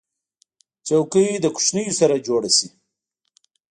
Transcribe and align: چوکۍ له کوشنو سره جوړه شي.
چوکۍ 0.87 1.27
له 1.43 1.49
کوشنو 1.55 1.83
سره 1.99 2.23
جوړه 2.27 2.49
شي. 2.57 2.67